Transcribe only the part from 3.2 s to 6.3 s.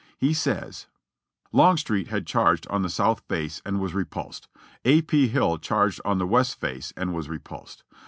face and was repulsed. A. P. Hill charged on the